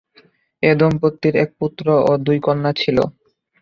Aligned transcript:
এ 0.63 0.71
দম্পতির 0.79 1.35
এক 1.43 1.49
পুত্র 1.59 1.85
ও 2.01 2.11
দুই 2.25 2.37
কন্যা 2.45 2.71
ছিল। 2.81 2.97